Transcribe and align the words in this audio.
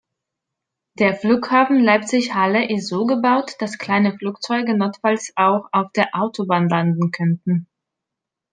Der 0.97 1.13
Flughafen 1.15 1.77
Leipzig/Halle 1.83 2.67
ist 2.73 2.87
so 2.89 3.05
gebaut, 3.05 3.51
dass 3.59 3.77
kleine 3.77 4.17
Flugzeuge 4.17 4.75
notfalls 4.75 5.31
auch 5.35 5.69
auf 5.71 5.91
der 5.91 6.07
Autobahn 6.15 6.67
landen 6.67 7.11
könnten. 7.11 7.67